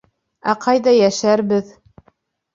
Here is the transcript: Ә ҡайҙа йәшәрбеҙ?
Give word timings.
Ә 0.53 0.55
ҡайҙа 0.63 0.95
йәшәрбеҙ? 1.01 1.71